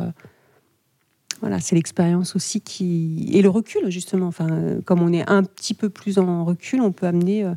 Voilà, 1.42 1.60
c'est 1.60 1.76
l'expérience 1.76 2.36
aussi 2.36 2.62
qui 2.62 3.30
et 3.32 3.42
le 3.42 3.50
recul 3.50 3.90
justement. 3.90 4.28
Enfin, 4.28 4.80
comme 4.86 5.02
on 5.02 5.14
est 5.14 5.30
un 5.30 5.44
petit 5.44 5.74
peu 5.74 5.90
plus 5.90 6.18
en 6.18 6.44
recul, 6.46 6.82
on 6.82 6.92
peut 6.92 7.06
amener 7.06 7.44
euh, 7.44 7.54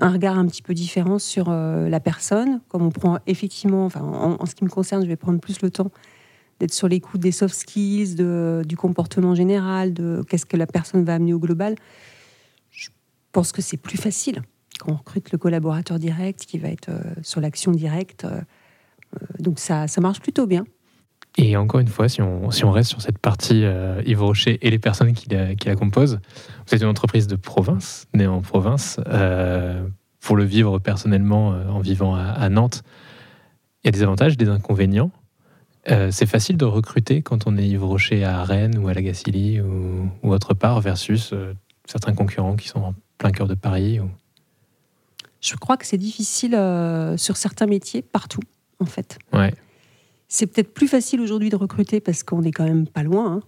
un 0.00 0.10
regard 0.10 0.38
un 0.38 0.46
petit 0.46 0.62
peu 0.62 0.74
différent 0.74 1.18
sur 1.18 1.46
euh, 1.48 1.88
la 1.88 2.00
personne. 2.00 2.60
Comme 2.68 2.82
on 2.82 2.90
prend 2.90 3.18
effectivement, 3.26 3.88
en, 3.94 4.46
ce 4.46 4.54
qui 4.54 4.64
me 4.64 4.70
concerne, 4.70 5.02
je 5.02 5.08
vais 5.08 5.16
prendre 5.16 5.40
plus 5.40 5.60
le 5.62 5.70
temps 5.70 5.90
d'être 6.58 6.72
sur 6.74 6.88
l'écoute 6.88 7.20
des 7.20 7.32
soft 7.32 7.54
skills, 7.54 8.16
de, 8.16 8.62
du 8.66 8.76
comportement 8.76 9.34
général, 9.34 9.94
de 9.94 10.22
qu'est-ce 10.28 10.46
que 10.46 10.56
la 10.56 10.66
personne 10.66 11.04
va 11.04 11.14
amener 11.14 11.32
au 11.32 11.38
global. 11.38 11.74
Je 12.70 12.88
pense 13.32 13.52
que 13.52 13.62
c'est 13.62 13.76
plus 13.76 13.98
facile 13.98 14.42
quand 14.78 14.92
on 14.92 14.96
recrute 14.96 15.30
le 15.30 15.38
collaborateur 15.38 15.98
direct 15.98 16.46
qui 16.46 16.58
va 16.58 16.68
être 16.68 16.88
euh, 16.88 17.02
sur 17.22 17.40
l'action 17.40 17.70
directe. 17.72 18.26
donc 19.38 19.58
ça, 19.58 19.86
ça 19.88 20.00
marche 20.00 20.20
plutôt 20.20 20.46
bien. 20.46 20.64
Et 21.36 21.56
encore 21.56 21.80
une 21.80 21.88
fois, 21.88 22.08
si 22.08 22.22
on, 22.22 22.50
si 22.50 22.64
on 22.64 22.72
reste 22.72 22.90
sur 22.90 23.00
cette 23.00 23.18
partie 23.18 23.64
euh, 23.64 24.02
Yves 24.04 24.22
Rocher 24.22 24.58
et 24.62 24.70
les 24.70 24.78
personnes 24.78 25.12
qui 25.12 25.28
la, 25.28 25.54
qui 25.54 25.68
la, 25.68 25.76
composent, 25.76 26.20
vous 26.66 26.74
êtes 26.74 26.82
une 26.82 26.88
entreprise 26.88 27.26
de 27.26 27.36
province, 27.36 28.06
née 28.14 28.26
en 28.26 28.40
province. 28.40 29.00
Euh, 29.08 29.86
pour 30.20 30.36
le 30.36 30.44
vivre 30.44 30.78
personnellement 30.78 31.52
euh, 31.52 31.68
en 31.68 31.80
vivant 31.80 32.14
à, 32.14 32.48
Nantes, 32.48 32.82
il 33.82 33.86
y 33.86 33.88
a 33.88 33.92
des 33.92 34.02
avantages, 34.02 34.36
des 34.36 34.48
inconvénients. 34.48 35.10
c'est 35.86 36.26
facile 36.26 36.58
de 36.58 36.66
recruter 36.66 37.22
quand 37.22 37.46
on 37.46 37.56
est 37.56 37.66
Yves 37.66 37.84
Rocher 37.84 38.24
à 38.24 38.44
Rennes 38.44 38.76
ou 38.76 38.88
à 38.88 38.94
la 38.94 39.00
Gacilly 39.00 39.60
ou, 39.60 40.10
ou 40.22 40.32
autre 40.32 40.52
part 40.52 40.80
versus 40.82 41.32
certains 41.86 42.12
concurrents 42.12 42.56
qui 42.56 42.68
sont 42.68 42.80
en 42.80 42.94
plein 43.16 43.30
cœur 43.30 43.46
de 43.46 43.54
Paris 43.54 44.00
ou... 44.00 44.10
Je 45.40 45.56
crois 45.56 45.78
que 45.78 45.86
c'est 45.86 45.96
difficile 45.96 46.50
sur 47.16 47.38
certains 47.38 47.64
métiers, 47.64 48.02
partout 48.02 48.42
en 48.78 48.84
fait. 48.84 49.18
Ouais. 49.32 49.54
C'est 50.32 50.46
peut-être 50.46 50.72
plus 50.72 50.86
facile 50.86 51.20
aujourd'hui 51.20 51.50
de 51.50 51.56
recruter 51.56 51.98
parce 52.00 52.22
qu'on 52.22 52.42
est 52.44 52.52
quand 52.52 52.64
même 52.64 52.86
pas 52.86 53.02
loin. 53.02 53.42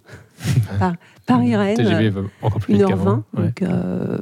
Hein. 0.80 0.94
Paris-Rennes, 1.26 1.76
vite 1.80 2.14
1h20. 2.68 2.88
qu'avant. 2.88 3.22
Ouais. 3.36 3.44
Donc, 3.44 3.62
euh, 3.62 4.18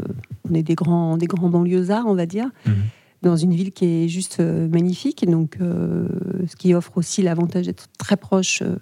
on 0.49 0.55
est 0.55 0.62
des 0.62 0.75
grands, 0.75 1.17
des 1.17 1.26
grands 1.26 1.49
banlieusards, 1.49 2.05
on 2.07 2.14
va 2.14 2.26
dire, 2.26 2.50
Mhm. 2.67 2.75
dans 3.23 3.37
une 3.37 3.55
ville 3.55 3.73
qui 3.73 3.87
est 3.87 4.09
juste 4.09 4.40
euh, 4.40 4.69
magnifique. 4.69 5.25
Donc, 5.29 5.57
euh, 5.62 6.07
ce 6.47 6.55
qui 6.57 6.75
offre 6.75 6.99
aussi 6.99 7.23
l'avantage 7.23 7.64
d'être 7.64 7.87
très 7.99 8.19
proche 8.19 8.61
euh, 8.61 8.76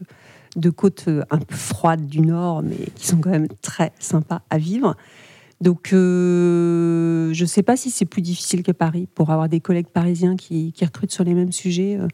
de 0.56 0.70
côtes 0.70 1.04
euh, 1.06 1.22
un 1.30 1.38
peu 1.38 1.54
froides 1.54 2.06
du 2.08 2.20
nord, 2.20 2.62
mais 2.64 2.76
qui 2.96 3.06
sont 3.06 3.18
quand 3.18 3.30
même 3.30 3.46
très 3.62 3.92
sympas 4.00 4.42
à 4.50 4.58
vivre. 4.58 4.96
Donc, 5.60 5.92
euh, 5.92 7.32
je 7.32 7.42
ne 7.42 7.46
sais 7.48 7.62
pas 7.62 7.76
si 7.76 7.90
c'est 7.90 8.04
plus 8.06 8.22
difficile 8.22 8.64
que 8.64 8.72
Paris 8.72 9.06
pour 9.14 9.30
avoir 9.30 9.48
des 9.48 9.60
collègues 9.60 9.88
parisiens 9.88 10.34
qui, 10.36 10.72
qui 10.72 10.84
recrutent 10.84 11.12
sur 11.12 11.22
les 11.24 11.34
mêmes 11.34 11.52
sujets. 11.52 11.96
euh, 12.00 12.08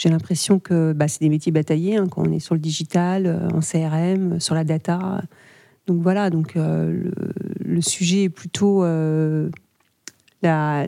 J'ai 0.00 0.08
l'impression 0.08 0.58
que 0.58 0.94
bah, 0.94 1.08
c'est 1.08 1.20
des 1.20 1.28
métiers 1.28 1.52
bataillés 1.52 1.98
hein, 1.98 2.06
quand 2.10 2.26
on 2.26 2.32
est 2.32 2.38
sur 2.38 2.54
le 2.54 2.60
digital, 2.60 3.26
euh, 3.26 3.48
en 3.50 3.60
CRM, 3.60 4.32
euh, 4.32 4.40
sur 4.40 4.54
la 4.54 4.64
data. 4.64 5.20
Donc 5.86 6.00
voilà, 6.00 6.30
donc 6.30 6.56
euh, 6.56 6.90
le, 6.90 7.12
le 7.62 7.80
sujet 7.82 8.22
est 8.24 8.28
plutôt 8.30 8.82
euh, 8.82 9.50
la- 10.40 10.86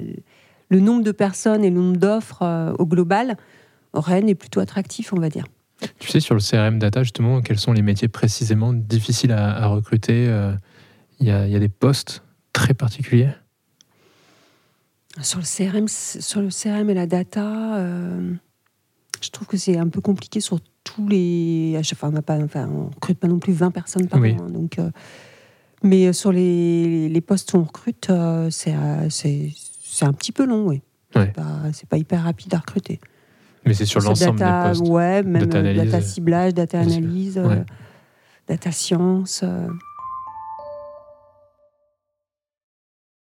le 0.70 0.80
nombre 0.80 1.02
de 1.04 1.12
personnes 1.12 1.62
et 1.62 1.68
le 1.68 1.76
nombre 1.76 1.98
d'offres 1.98 2.40
euh, 2.40 2.72
au 2.78 2.86
global. 2.86 3.36
Rennes 3.92 4.30
est 4.30 4.34
plutôt 4.34 4.60
attractif, 4.60 5.12
on 5.12 5.20
va 5.20 5.28
dire. 5.28 5.44
Tu 5.98 6.08
sais, 6.08 6.20
sur 6.20 6.34
le 6.34 6.40
CRM 6.40 6.78
data, 6.78 7.02
justement, 7.02 7.42
quels 7.42 7.58
sont 7.58 7.74
les 7.74 7.82
métiers 7.82 8.08
précisément 8.08 8.72
difficiles 8.72 9.32
à, 9.32 9.54
à 9.62 9.66
recruter 9.66 10.24
Il 11.20 11.26
y, 11.26 11.30
y 11.30 11.30
a 11.56 11.58
des 11.58 11.68
postes 11.68 12.22
très 12.54 12.72
particuliers? 12.72 13.28
Sur 15.20 15.40
le 15.40 15.44
CRM, 15.44 15.86
sur 15.88 16.40
le 16.40 16.48
CRM 16.48 16.88
et 16.88 16.94
la 16.94 17.06
data, 17.06 17.76
je 19.22 19.30
trouve 19.30 19.46
que 19.46 19.56
c'est 19.56 19.76
un 19.76 19.88
peu 19.88 20.00
compliqué 20.00 20.40
sur 20.40 20.58
tous 20.84 21.08
les. 21.08 21.80
fois, 21.96 22.08
on 22.08 22.12
n'a 22.12 22.22
pas, 22.22 22.38
enfin, 22.38 22.68
on 22.68 22.86
recrute 22.94 23.18
pas 23.18 23.28
non 23.28 23.38
plus 23.38 23.52
20 23.52 23.70
personnes 23.70 24.08
par 24.08 24.20
Oui. 24.20 24.32
an. 24.32 24.44
hein, 24.44 24.50
donc, 24.50 24.78
euh, 24.78 24.90
mais 25.82 26.12
sur 26.12 26.32
les, 26.32 27.08
les 27.08 27.20
postes 27.20 27.52
où 27.54 27.58
on 27.58 27.64
recrute, 27.64 28.08
euh, 28.10 28.48
c'est 28.50 28.74
euh, 28.74 29.08
c'est 29.10 29.50
c'est 29.84 30.04
un 30.04 30.12
petit 30.12 30.32
peu 30.32 30.44
long, 30.46 30.66
oui. 30.68 30.80
Ouais. 31.14 31.32
C'est 31.74 31.88
pas, 31.88 31.98
hyper 31.98 32.22
rapide 32.22 32.54
à 32.54 32.58
recruter. 32.58 32.98
Mais 33.66 33.74
c'est 33.74 33.84
sur 33.84 34.00
l'ensemble 34.00 34.38
data, 34.38 34.72
des 34.72 34.78
postes. 34.78 34.90
Ouais, 34.90 35.22
même 35.22 35.42
Data 35.46 35.58
euh, 35.58 35.60
analyse. 35.60 35.84
data 35.92 36.00
ciblage, 36.00 36.54
data 36.54 36.80
analyse, 36.80 37.36
euh, 37.38 37.46
Ouais. 37.48 37.62
data 38.48 38.72
science. 38.72 39.42
euh, 39.44 39.68